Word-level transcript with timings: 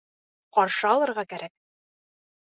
Ҡаршы 0.57 0.87
алырға 0.91 1.23
кәрәк! 1.33 1.53